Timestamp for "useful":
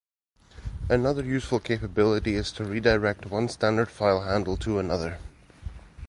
1.23-1.59